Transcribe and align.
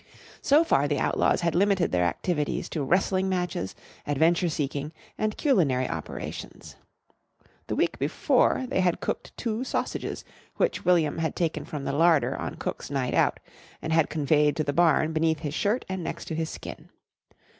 So 0.41 0.63
far 0.63 0.87
the 0.87 0.97
Outlaws 0.97 1.41
had 1.41 1.53
limited 1.53 1.91
their 1.91 2.05
activities 2.05 2.67
to 2.69 2.81
wrestling 2.83 3.29
matches, 3.29 3.75
adventure 4.07 4.49
seeking, 4.49 4.93
and 5.15 5.37
culinary 5.37 5.87
operations. 5.87 6.75
The 7.67 7.75
week 7.75 7.99
before, 7.99 8.65
they 8.67 8.79
had 8.79 8.99
cooked 8.99 9.31
two 9.37 9.63
sausages 9.63 10.25
which 10.55 10.83
William 10.85 11.19
had 11.19 11.35
taken 11.35 11.65
from 11.65 11.83
the 11.83 11.93
larder 11.93 12.35
on 12.35 12.55
cook's 12.55 12.89
night 12.89 13.13
out 13.13 13.39
and 13.79 13.93
had 13.93 14.09
conveyed 14.09 14.55
to 14.55 14.63
the 14.63 14.73
barn 14.73 15.13
beneath 15.13 15.41
his 15.41 15.53
shirt 15.53 15.85
and 15.87 16.03
next 16.03 16.29
his 16.29 16.49
skin. 16.49 16.89